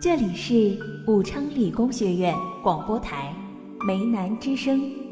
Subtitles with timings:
[0.00, 3.34] 这里是武昌理工学院广播台
[3.86, 5.03] 梅南之声。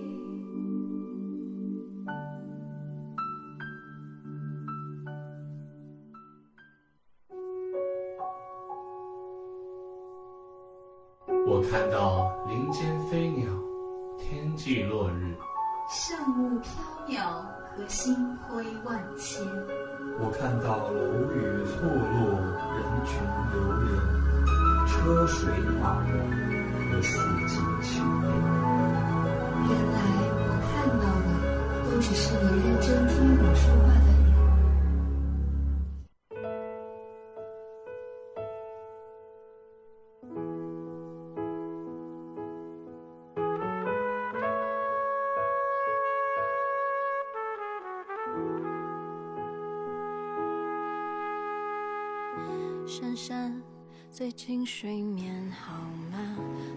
[54.23, 55.73] 最近睡眠好
[56.13, 56.37] 吗？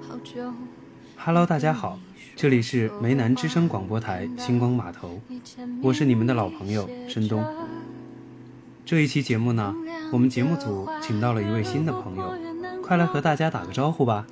[0.09, 0.51] 好久。
[1.15, 1.99] Hello，大家好，
[2.35, 5.21] 这里是梅南之声广播台星光码头，
[5.83, 7.45] 我是你们的老朋友申东。
[8.83, 9.75] 这一期节目呢，
[10.11, 12.33] 我们节目组请到了一位新的朋友，
[12.81, 14.25] 快来和大家打个招呼吧。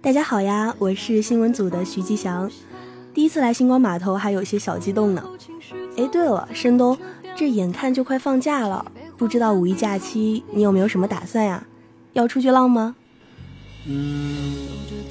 [0.00, 2.50] 大家好呀，我是新闻组的徐吉祥，
[3.12, 5.22] 第一次来星光码头，还有些小激动呢。
[5.98, 6.96] 哎，对了，申东，
[7.36, 11.62] 这眼看就快放假了，不知道五一假期你有没有什么打算呀？
[12.16, 12.96] 要出去浪吗？
[13.86, 14.54] 嗯，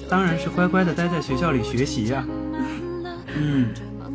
[0.10, 2.26] 当然是乖乖的待在学校里学习呀。
[3.38, 3.68] 嗯，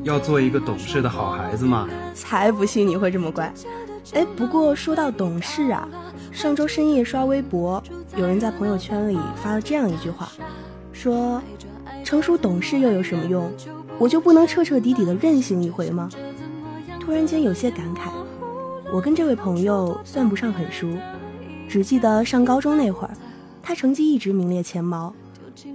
[0.02, 1.88] 要做一个懂事的好孩子嘛。
[2.14, 3.52] 才不信你会这么乖。
[4.12, 5.88] 哎，不过说到懂事啊，
[6.32, 7.80] 上周深夜刷微博，
[8.16, 10.28] 有人在朋友圈里发了这样一句话，
[10.92, 11.40] 说
[12.02, 13.48] ：“成熟懂事又有什么用？
[13.98, 16.10] 我就不能彻彻底底的任性一回吗？”
[16.98, 18.10] 突然间有些感慨，
[18.92, 20.88] 我跟这位朋友算不上很熟。
[21.70, 23.14] 只记得上高中那会儿，
[23.62, 25.14] 他成绩一直名列前茅，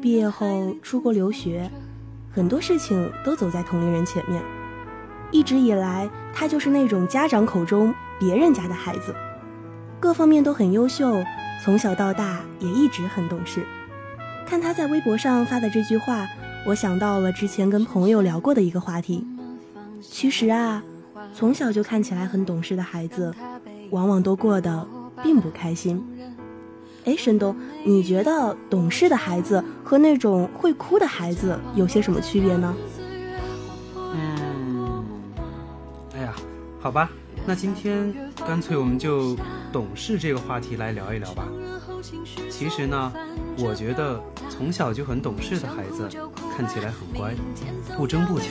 [0.02, 1.72] 毕业后出国留学，
[2.30, 4.44] 很多事情都走在同龄人前面。
[5.32, 9.16] 一直以来，他就是那种家长口中别人家的孩子，
[9.98, 11.24] 各方面都很优秀，
[11.64, 13.66] 从小到大也一直很懂事。
[14.46, 16.28] 看他在微博上发的这句话，
[16.66, 19.26] 我想到了之前跟朋友聊过的一个话题。
[20.02, 20.84] 其实啊，
[21.34, 23.34] 从小就看起来很懂事的孩子，
[23.92, 24.86] 往往都过得。
[25.26, 26.06] 并不开心。
[27.06, 32.76] 哎，申东，你觉得懂事的孩子和那种会哭的孩子有些什么区别呢？
[33.96, 35.04] 嗯，
[36.14, 36.36] 哎呀，
[36.80, 37.10] 好吧，
[37.44, 38.14] 那今天
[38.48, 39.36] 干脆我们就
[39.72, 41.48] 懂事这个话题来聊一聊吧。
[42.52, 43.12] 其实呢，
[43.58, 46.08] 我觉得从小就很懂事的孩子
[46.56, 47.34] 看起来很乖，
[47.98, 48.48] 不争不抢，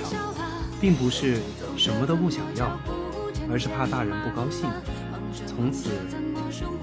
[0.81, 1.39] 并不是
[1.77, 2.69] 什么都不想要，
[3.49, 4.69] 而是怕大人不高兴，
[5.47, 5.91] 从此。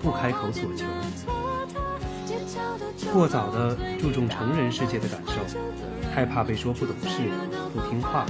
[0.01, 0.85] 不开口所求，
[3.13, 5.33] 过早的注重成人世界的感受，
[6.13, 7.29] 害怕被说不懂事、
[7.73, 8.25] 不听话，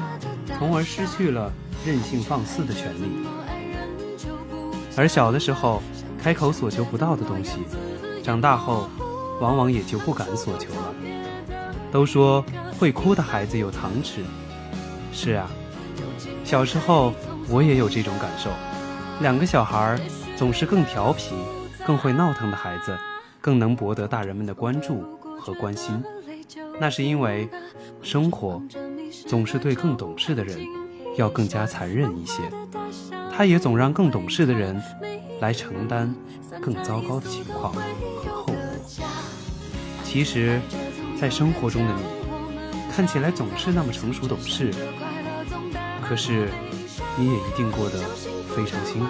[0.57, 1.51] 从而失去了
[1.85, 3.25] 任性放肆的权利。
[4.97, 5.81] 而小的时候
[6.22, 7.59] 开口所求不到的东西，
[8.24, 8.90] 长大后
[9.40, 10.94] 往往也就不敢所求了。
[11.91, 12.44] 都说
[12.80, 14.22] 会哭的孩子有糖吃，
[15.13, 15.50] 是啊，
[16.44, 17.13] 小时候
[17.50, 18.50] 我也有这种感受。
[19.22, 20.00] 两个小孩儿。
[20.41, 21.35] 总是更调皮、
[21.85, 22.97] 更会闹腾的孩子，
[23.40, 25.03] 更能博得大人们的关注
[25.40, 26.03] 和关心。
[26.79, 27.47] 那是因为，
[28.02, 28.59] 生活
[29.28, 30.57] 总是对更懂事的人
[31.16, 32.41] 要更加残忍一些，
[33.31, 34.81] 他也总让更懂事的人
[35.41, 36.12] 来承担
[36.59, 38.56] 更糟糕的情况和后果。
[40.03, 40.59] 其实，
[41.19, 42.01] 在生活中的你，
[42.91, 44.74] 看起来总是那么成熟懂事，
[46.01, 46.50] 可是，
[47.16, 48.00] 你也一定过得
[48.56, 49.07] 非常辛苦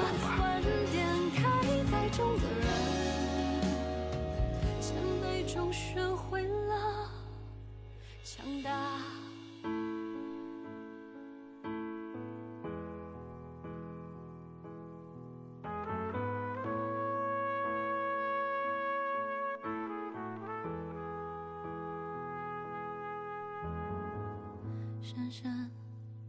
[25.02, 25.70] 珊珊，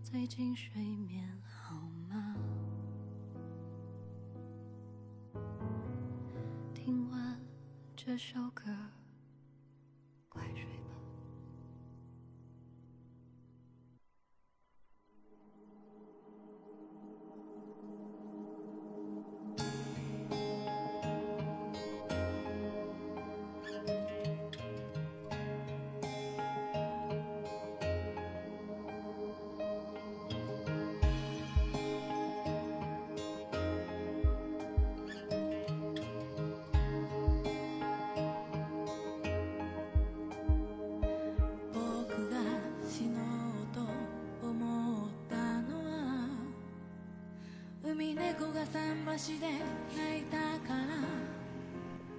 [0.03, 1.77] 最近睡眠好
[2.09, 2.35] 吗？
[6.75, 7.39] 听完
[7.95, 8.65] 这首歌。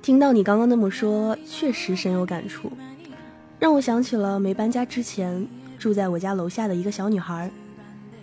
[0.02, 2.72] 听到你刚刚那么说，确实深有感触，
[3.60, 5.48] 让我想起了没搬家之前
[5.80, 7.50] 住在我家楼下的一个小女孩。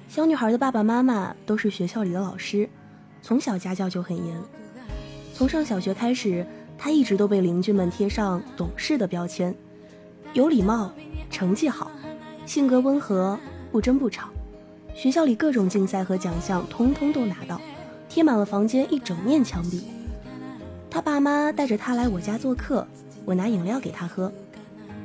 [0.08, 2.68] 小女孩的爸爸妈妈都是学校里的老师，
[3.22, 4.36] 从小家教就很严。
[5.32, 6.46] 从上小学开始，
[6.76, 9.54] 她一直都被邻居们贴上懂事的标签，
[10.34, 10.92] 有礼貌，
[11.30, 11.90] 成绩好，
[12.44, 13.38] 性格温和，
[13.70, 14.28] 不争不吵。
[14.94, 17.59] 学校里各种竞赛和奖项通通都拿到，
[18.10, 19.86] 贴满了房间一整面墙壁。
[20.90, 22.84] 他爸妈带着他来我家做客，
[23.24, 24.30] 我拿饮料给他喝，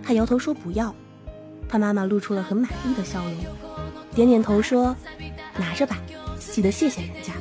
[0.03, 0.93] 他摇头说不要。
[1.69, 3.35] 他妈妈露出了很满意的笑容，
[4.13, 4.95] 点点头说
[5.57, 5.97] ：“拿着吧，
[6.39, 7.33] 记得谢谢人家。”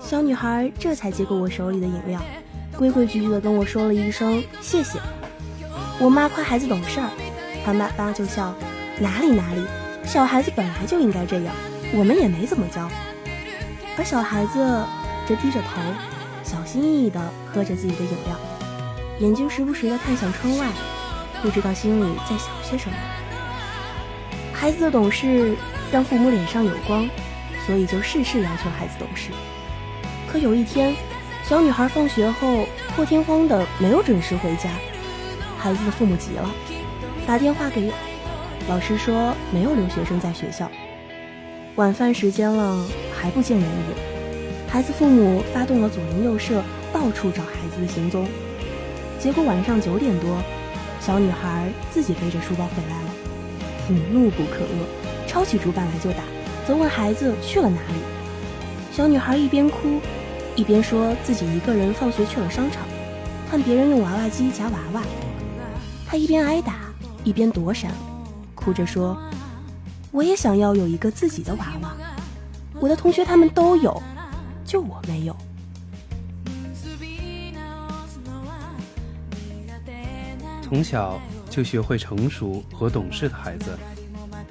[0.00, 2.20] 小女孩这才接过我手里的饮料，
[2.76, 4.98] 规规矩矩地跟我说了一声谢谢。
[5.98, 7.10] 我妈夸孩子懂事儿，
[7.64, 8.54] 他妈妈就笑
[9.00, 9.62] ：“哪里哪里，
[10.04, 11.54] 小孩子本来就应该这样，
[11.94, 12.86] 我们也没怎么教。”
[13.98, 14.84] 而小孩子
[15.26, 15.82] 则低着头。
[16.44, 18.34] 小心翼翼地喝着自己的饮料，
[19.18, 20.66] 眼睛时不时地看向窗外，
[21.42, 22.96] 不知道心里在想些什么。
[24.54, 25.54] 孩子的懂事
[25.92, 27.06] 让父母脸上有光，
[27.66, 29.30] 所以就事事要求孩子懂事。
[30.26, 30.94] 可有一天，
[31.44, 32.66] 小女孩放学后
[32.96, 34.70] 破天荒的没有准时回家，
[35.58, 36.50] 孩子的父母急了，
[37.26, 37.92] 打电话给
[38.68, 40.70] 老师说没有留学生在学校。
[41.78, 42.84] 晚饭时间了
[43.16, 44.68] 还不见人影。
[44.68, 46.60] 孩子父母发动了左邻右舍，
[46.92, 48.26] 到处找孩子的行踪。
[49.20, 50.42] 结果晚上九点多，
[51.00, 53.10] 小女孩自己背着书包回来了。
[53.86, 56.24] 父母怒不可遏，抄起竹板来就打，
[56.66, 58.00] 责问孩子去了哪里。
[58.90, 60.00] 小女孩一边哭，
[60.56, 62.82] 一边说自己一个人放学去了商场，
[63.48, 65.02] 看别人用娃娃机夹娃娃。
[66.08, 66.74] 她一边挨打，
[67.22, 67.92] 一边躲闪，
[68.56, 69.16] 哭着说
[70.10, 71.96] ：“我也想要有一个自己的娃娃，
[72.80, 74.02] 我的同学他们都有。”
[74.64, 75.34] 就我没有。
[80.62, 81.18] 从小
[81.48, 83.78] 就学会成熟和懂事的孩子，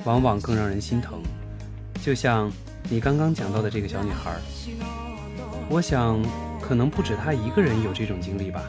[0.03, 1.21] 往往更让人心疼。
[2.01, 2.51] 就像
[2.89, 4.35] 你刚刚讲到的这个小女孩，
[5.69, 6.19] 我想
[6.59, 8.63] 可能不止她一个人有这种经历吧。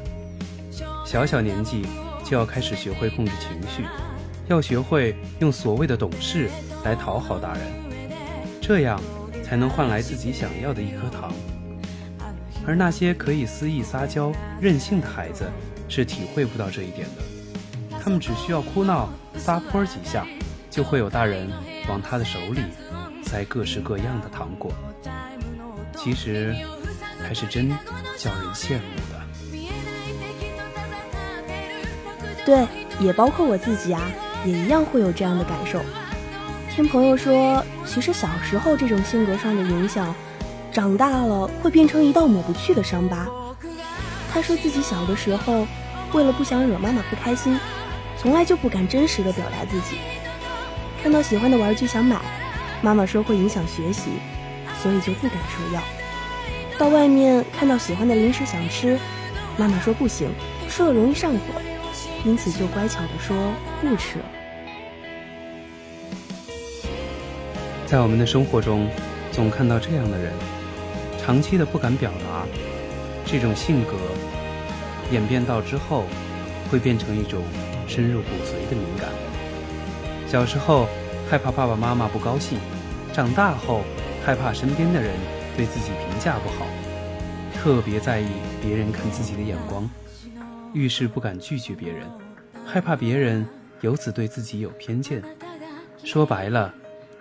[1.07, 1.87] 小小年纪
[2.23, 3.87] 就要开始学会控制情绪，
[4.49, 6.49] 要学会用所谓的懂事
[6.85, 7.63] 来讨好大人，
[8.61, 9.01] 这样。
[9.41, 11.33] 才能换来自己想要的一颗糖，
[12.67, 14.31] 而那些可以肆意撒娇、
[14.61, 15.51] 任性的孩子
[15.89, 17.99] 是体会不到这一点的。
[17.99, 19.09] 他们只需要哭闹、
[19.39, 20.27] 撒泼几下，
[20.71, 21.49] 就会有大人
[21.89, 22.61] 往他的手里
[23.23, 24.71] 塞各式各样的糖果。
[25.97, 26.55] 其实，
[27.27, 27.71] 还是真
[28.19, 28.81] 叫人羡慕
[29.11, 29.19] 的。
[32.45, 32.67] 对，
[33.01, 34.11] 也包括我自己啊，
[34.45, 35.81] 也一样会有这样的感受。
[36.71, 40.15] 听朋友说，其实小时候这种性格上的影响，
[40.71, 43.27] 长大了会变成一道抹不去的伤疤。
[44.33, 45.67] 他说自己小的时候，
[46.13, 47.59] 为了不想惹妈妈不开心，
[48.17, 49.97] 从来就不敢真实的表达自己。
[51.03, 52.21] 看到喜欢的玩具想买，
[52.81, 54.11] 妈妈说会影响学习，
[54.83, 55.83] 所以就不敢说要。
[56.79, 58.99] 到外面看到喜欢的零食想吃，
[59.57, 60.29] 妈妈说不行，
[60.69, 61.39] 吃了容易上火，
[62.25, 63.37] 因此就乖巧的说
[63.81, 64.19] 不吃。
[67.87, 68.87] 在我们的生活中，
[69.33, 70.33] 总看到这样的人，
[71.23, 72.47] 长期的不敢表达，
[73.25, 73.95] 这种性格
[75.11, 76.05] 演变到之后，
[76.71, 77.43] 会变成一种
[77.87, 79.09] 深入骨髓的敏感。
[80.27, 80.87] 小时候
[81.31, 82.59] 害怕爸爸妈妈不高兴，
[83.15, 83.83] 长大后
[84.23, 85.15] 害怕身边的人
[85.57, 86.67] 对自己评价不好，
[87.55, 88.27] 特别在意
[88.61, 89.89] 别人看自己的眼光，
[90.73, 92.07] 遇事不敢拒绝别人，
[92.65, 93.47] 害怕别人
[93.81, 95.23] 由此对自己有偏见。
[96.05, 96.75] 说白了。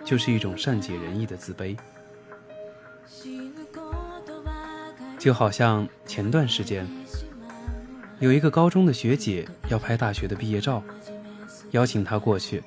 [0.04, 1.76] 就是一种善解人意的自卑，
[5.18, 6.88] 就好像前段时间，
[8.18, 10.82] 有一个高中的学姐要拍大学的毕业照，
[11.72, 12.62] 邀请她过去。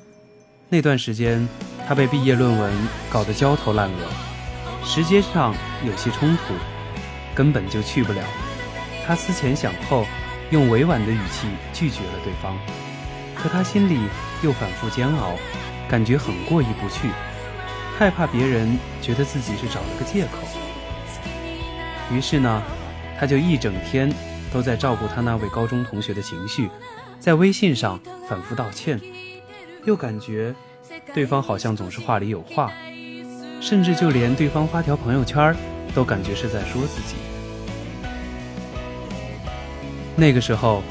[0.70, 1.48] 那段时间，
[1.88, 2.72] 她被毕业论文
[3.12, 6.54] 搞得焦头烂额，时间上有些冲突，
[7.34, 8.22] 根本就去不了。
[9.04, 10.06] 她思前想后，
[10.52, 12.58] 用委婉的语气拒绝了对方，
[13.36, 14.02] 可他心里
[14.44, 15.36] 又反复煎熬，
[15.90, 17.10] 感觉很过意不去。
[17.98, 20.40] 害怕别人觉得自己是找了个借口，
[22.12, 22.62] 于是呢，
[23.18, 24.12] 他就一整天
[24.52, 26.70] 都在照顾他那位高中同学的情绪，
[27.20, 29.00] 在微信上反复道歉，
[29.86, 30.54] 又感觉
[31.14, 32.72] 对方好像总是话里有话，
[33.62, 35.56] 甚至就连对方发条朋友圈
[35.94, 37.16] 都感觉是在说自己。
[40.16, 40.84] 那个时候，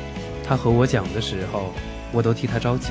[0.42, 1.72] 他和我讲的时候，
[2.12, 2.90] 我都替他着急。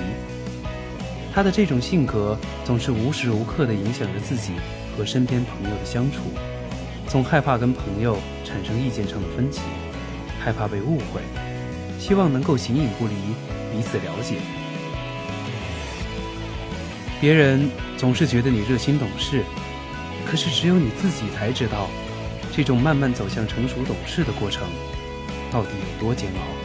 [1.34, 4.54] 他的这种性格总是无时无刻的影响着自己
[4.98, 6.20] 和身边朋友的相处，
[7.08, 9.62] 总害怕跟朋友产生意见上的分歧，
[10.40, 11.22] 害怕被误会，
[12.00, 13.14] 希望能够形影不离，
[13.72, 14.36] 彼此了解。
[17.22, 19.44] 别人总是觉得你热心懂事，
[20.26, 21.90] 可是只有你自己才知道，
[22.56, 24.64] 这种慢慢走向成熟懂事的过程，
[25.52, 26.59] 到底有多煎熬。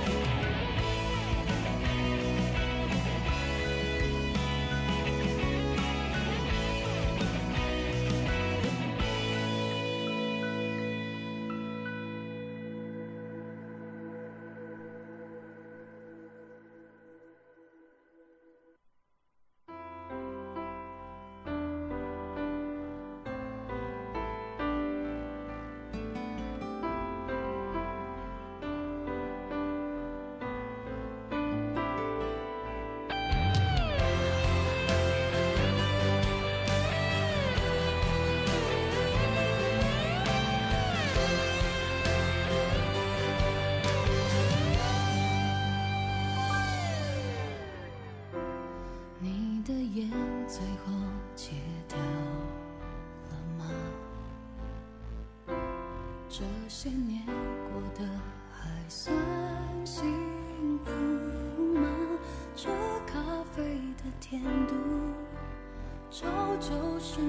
[50.55, 50.93] 最后
[51.35, 51.51] 戒
[51.89, 53.65] 掉了吗
[56.29, 57.27] 这些年
[57.73, 58.09] 过得
[58.53, 59.13] 还算
[59.85, 60.05] 幸
[60.85, 60.93] 福
[61.75, 61.89] 吗？
[62.55, 62.71] 这
[63.05, 63.21] 咖
[63.53, 64.75] 啡的甜度，
[66.09, 66.31] 终
[66.61, 66.71] 究
[67.01, 67.21] 是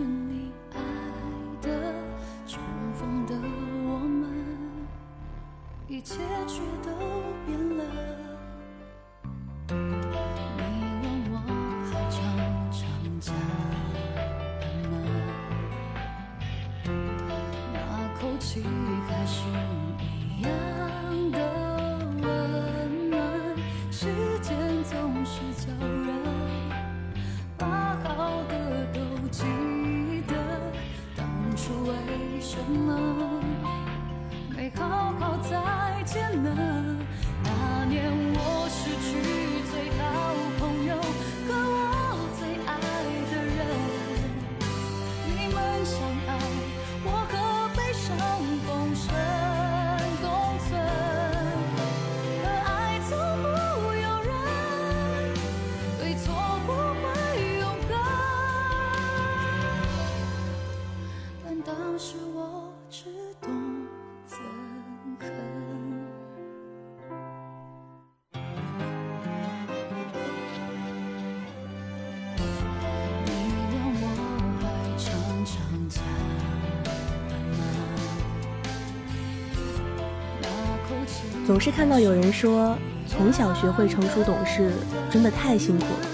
[81.46, 82.76] 总是看到有人说，
[83.08, 84.72] 从小学会成熟懂事
[85.12, 86.10] 真的太辛苦了。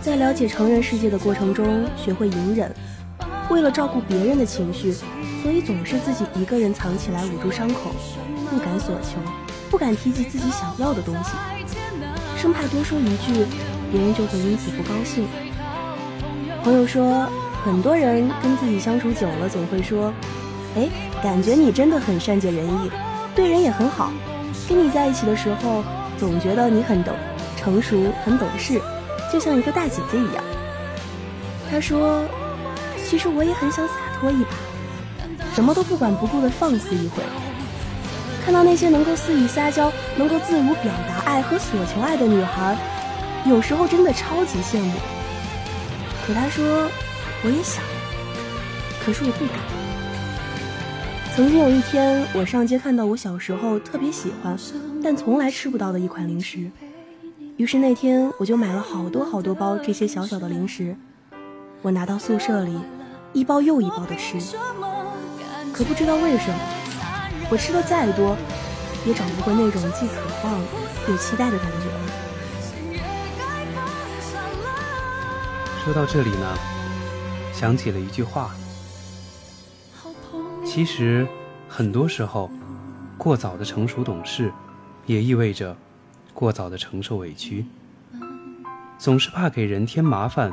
[0.00, 2.72] 在了解成人世界的过程中，学会隐忍，
[3.50, 4.92] 为了照顾别人的情绪，
[5.42, 7.90] 所以总是自己一个人藏起来捂住伤口，
[8.48, 9.18] 不敢索求，
[9.70, 11.32] 不敢提及自己想要的东西，
[12.40, 13.44] 生怕多说一句，
[13.90, 15.26] 别人就会因此不高兴。
[16.62, 17.28] 朋友说，
[17.64, 20.12] 很多人跟自己相处久了，总会说
[20.76, 20.88] ：“哎，
[21.24, 22.90] 感觉你真的很善解人意，
[23.34, 24.12] 对人也很好。”
[24.68, 25.82] 跟你在一起的时候，
[26.18, 27.14] 总觉得你很懂、
[27.56, 28.78] 成熟、很懂事，
[29.32, 30.44] 就像一个大姐姐一样。
[31.70, 32.22] 他说
[33.08, 34.50] ：“其实我也很想洒脱一把，
[35.54, 37.22] 什么都不管不顾的放肆一回。
[38.44, 42.76] 看到那些能够肆意撒娇、能够自如表达爱和索求爱的女孩，
[43.46, 44.92] 有时候真的超级羡慕。
[46.26, 46.88] 可他说，
[47.42, 47.82] 我也想，
[49.04, 49.56] 可是我不敢。”
[51.34, 54.58] 曾经有一天，我上街看到我小时候特别喜欢，
[55.02, 56.68] 但从来吃不到的一款零食。
[57.56, 60.96] 于是那天我就买了好多好多包这些小小的零食，
[61.80, 62.76] 我拿到宿舍里，
[63.32, 64.38] 一包又一包的吃。
[65.72, 66.58] 可不知道为什么，
[67.50, 68.36] 我吃的再多，
[69.06, 70.60] 也找不回那种既渴望
[71.08, 72.00] 又期待的感觉了。
[75.84, 76.58] 说到这里呢，
[77.52, 78.50] 想起了一句话。
[80.78, 81.26] 其实，
[81.68, 82.48] 很多时候，
[83.16, 84.52] 过早的成熟懂事，
[85.06, 85.76] 也意味着
[86.32, 87.66] 过早的承受委屈。
[88.96, 90.52] 总是怕给人添麻烦，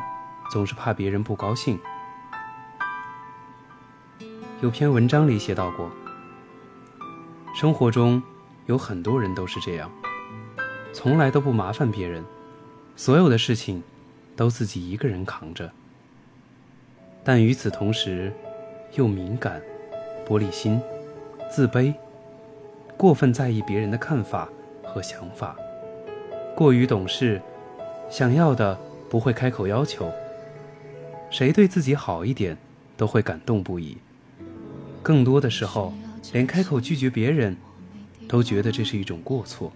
[0.49, 1.79] 总是怕别人不高兴。
[4.61, 5.91] 有篇文章里写到过，
[7.53, 8.19] 生活中
[8.65, 9.91] 有很多人都是这样，
[10.91, 12.25] 从来都不麻烦别人，
[12.95, 13.83] 所有的事情
[14.35, 15.71] 都自己一个人扛着，
[17.23, 18.33] 但与此同时，
[18.95, 19.61] 又敏感。
[20.27, 20.81] 玻璃心、
[21.51, 21.93] 自卑、
[22.97, 24.49] 过分在意别人的看法
[24.83, 25.55] 和想法，
[26.55, 27.41] 过于懂事，
[28.09, 28.79] 想要的
[29.09, 30.11] 不会开口要求，
[31.29, 32.57] 谁对自己好一点
[32.97, 33.97] 都会感动不已。
[35.03, 35.93] 更多的时候，
[36.33, 37.55] 连开口拒绝别人，
[38.27, 39.71] 都觉得这是一种过错。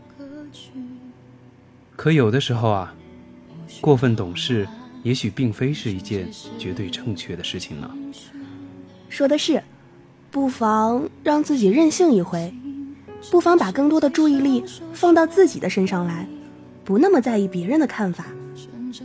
[1.95, 2.95] 可有的时候啊，
[3.81, 4.67] 过分懂事，
[5.03, 6.27] 也许并非是一件
[6.57, 7.91] 绝对正确的事情呢。
[9.09, 9.61] 说的是，
[10.31, 12.53] 不妨让自己任性一回，
[13.31, 16.27] 不妨把更多的注意力放到自己的身上来，
[16.85, 18.25] 不那么在意别人的看法，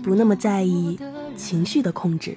[0.03, 0.99] 不那么在意
[1.35, 2.37] 情绪的控制。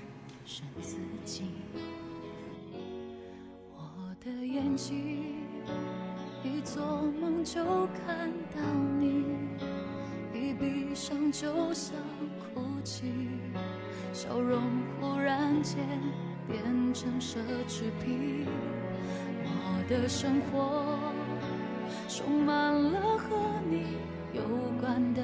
[14.14, 14.62] 笑容
[15.00, 15.78] 忽然间
[16.48, 16.62] 变
[16.94, 17.38] 成奢
[17.68, 18.48] 侈品。
[19.44, 20.98] 我的生活
[22.08, 23.36] 充满了和
[23.70, 23.98] 你
[24.34, 24.42] 有
[24.80, 25.22] 关的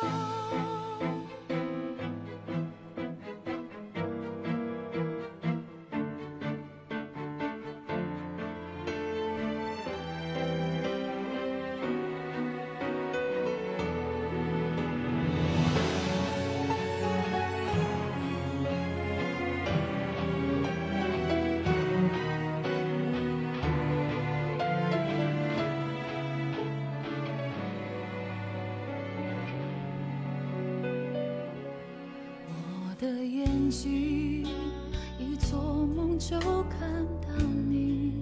[0.00, 0.08] 到。
[0.08, 0.37] 我
[33.08, 34.46] 的眼睛
[35.18, 37.28] 一做梦就看到
[37.66, 38.12] 你，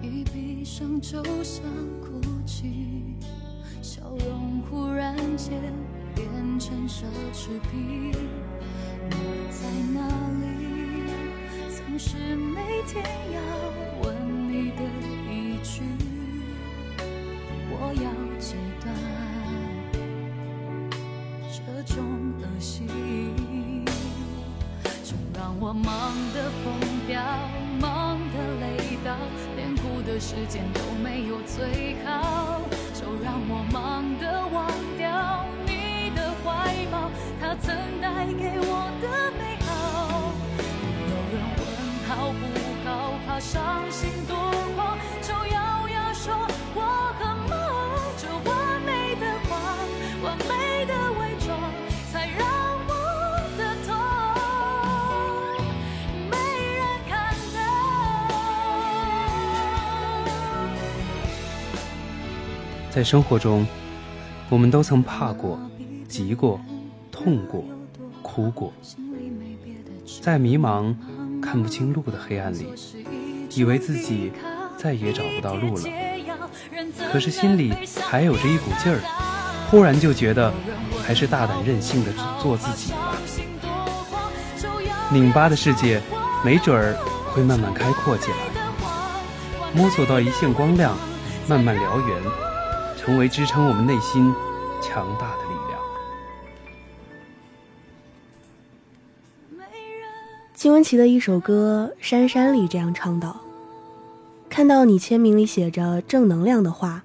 [0.00, 1.64] 一闭上就想
[2.00, 3.16] 哭泣，
[3.82, 5.60] 笑容忽然间
[6.14, 6.28] 变
[6.60, 8.12] 成奢侈品。
[9.10, 9.16] 你
[9.50, 10.06] 在哪
[10.38, 10.46] 里？
[11.68, 13.40] 总是每天要
[14.04, 14.82] 问你的
[15.28, 15.82] 一句，
[17.68, 18.27] 我要
[25.68, 27.20] 我忙得疯掉，
[27.78, 29.14] 忙得累到，
[29.54, 32.62] 连哭的时间都没有最好。
[32.94, 40.32] 就让我忙得忘掉你的怀抱，他曾带给我的美好。
[41.04, 41.60] 有人问
[42.08, 42.40] 好不
[42.88, 44.08] 好，怕伤心
[62.98, 63.64] 在生活中，
[64.48, 65.56] 我们都曾怕过、
[66.08, 66.60] 急过、
[67.12, 67.64] 痛过、
[68.22, 68.72] 哭过，
[70.20, 70.92] 在迷茫、
[71.40, 72.66] 看不清路的黑暗里，
[73.54, 74.32] 以为自己
[74.76, 75.84] 再也找不到路了。
[77.12, 77.72] 可是心里
[78.04, 78.98] 还有着一股劲儿，
[79.70, 80.52] 忽然就觉得
[81.00, 82.10] 还是大胆任性的
[82.42, 83.14] 做自己吧。
[85.12, 86.02] 拧巴的世界，
[86.44, 86.96] 没准儿
[87.30, 88.38] 会慢慢开阔起来，
[89.72, 90.96] 摸索到一线光亮，
[91.46, 92.47] 慢慢燎原，
[93.08, 94.34] 成为支撑我们内心
[94.82, 95.80] 强大的力量。
[100.52, 103.40] 金玟岐的一首歌《珊珊》里这样唱道
[104.50, 107.02] ：“看到你签名里写着正能量的话，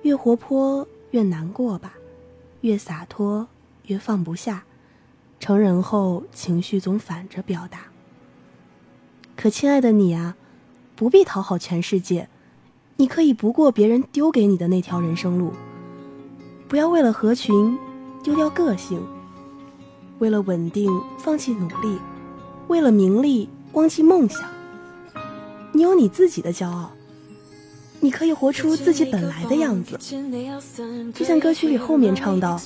[0.00, 1.92] 越活泼越难过吧，
[2.62, 3.46] 越洒脱
[3.84, 4.64] 越放不下。
[5.38, 7.80] 成人后情绪总反着表达。
[9.36, 10.34] 可亲爱的你啊，
[10.94, 12.30] 不必讨好全世界，
[12.96, 15.52] 你可以不过别人丢给你的那条人生路。
[16.68, 17.78] 不要为了合群
[18.22, 19.00] 丢掉个性，
[20.18, 21.98] 为了稳定放弃努力。”
[22.68, 24.42] 为了名利忘记梦想，
[25.70, 26.90] 你有你自己的骄傲，
[28.00, 29.96] 你可以活出自己本来的样子。
[31.14, 32.60] 就像歌曲里后面唱到：“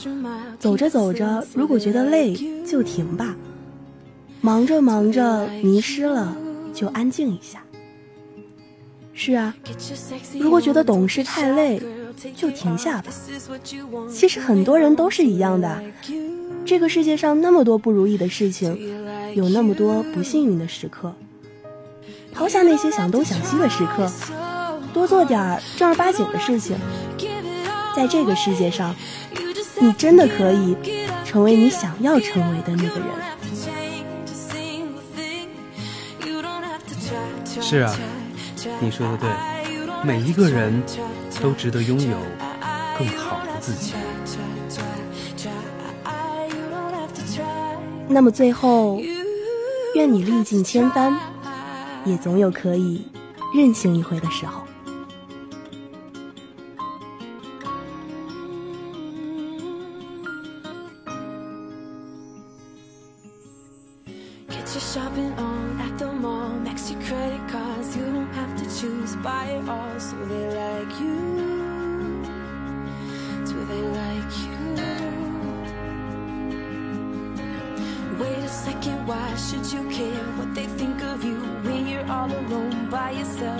[0.58, 3.34] 走着走着，如果觉得累就停吧；
[4.40, 6.34] 忙着忙着迷失了，
[6.72, 7.62] 就安静一下。”
[9.22, 9.54] 是啊，
[10.38, 11.78] 如果觉得懂事太累，
[12.34, 13.12] 就停下吧。
[14.10, 15.78] 其实很多人都是一样的。
[16.64, 18.74] 这个世界上那么多不如意的事情，
[19.34, 21.14] 有那么多不幸运的时刻。
[22.32, 24.10] 抛下那些想东想西的时刻，
[24.94, 26.74] 多做点正儿八经的事情。
[27.94, 28.96] 在这个世界上，
[29.78, 30.74] 你真的可以
[31.26, 33.08] 成为你想要成为的那个人。
[37.60, 37.94] 是啊，
[38.82, 39.28] 你说的对，
[40.02, 40.82] 每一个人
[41.42, 42.16] 都值得拥有
[42.98, 43.92] 更好的自己。
[48.08, 48.98] 那么最后，
[49.94, 51.14] 愿你历尽千帆，
[52.06, 53.06] 也总有可以
[53.54, 54.59] 任性一回的时候。
[83.20, 83.59] yourself.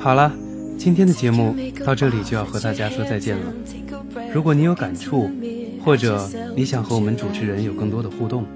[0.00, 0.32] 好了，
[0.78, 3.52] 今天的节目到这里就要和大家说再见了。
[4.32, 5.30] 如果你有感触，
[5.84, 8.46] 或者你想和我们主持人有更多的互动，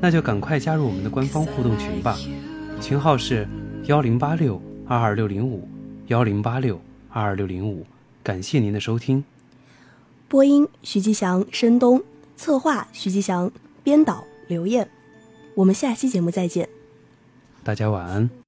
[0.00, 2.16] 那就赶快加入我们的官方互动群吧。
[2.80, 3.48] 群号是
[3.86, 5.66] 幺零八六二二六零五
[6.08, 7.86] 幺零八六二二六零五。
[8.22, 9.24] 感谢您的收听。
[10.28, 12.02] 播音：徐吉祥、申东，
[12.36, 13.50] 策划：徐吉祥，
[13.82, 14.88] 编导：刘艳。
[15.54, 16.68] 我们下期节目再见。
[17.64, 18.41] 大家晚安。